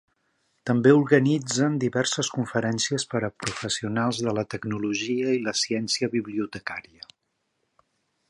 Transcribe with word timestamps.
També 0.67 0.91
organitzen 0.99 1.73
diverses 1.83 2.29
conferències 2.37 3.05
per 3.11 3.21
a 3.27 3.29
professionals 3.43 4.23
de 4.27 4.35
la 4.39 4.45
tecnologia 4.55 5.37
i 5.41 5.45
la 5.49 5.55
ciència 5.65 6.09
bibliotecària. 6.15 7.05